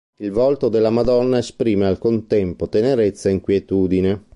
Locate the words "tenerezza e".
2.67-3.33